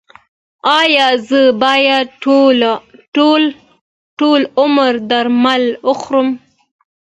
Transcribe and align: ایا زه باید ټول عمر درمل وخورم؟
ایا 0.81 1.07
زه 1.27 1.41
باید 1.63 2.07
ټول 4.19 4.41
عمر 4.59 4.93
درمل 5.09 5.63
وخورم؟ 5.87 6.29